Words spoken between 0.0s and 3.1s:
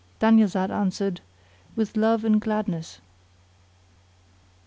Dunyazad answered "With love and gladness."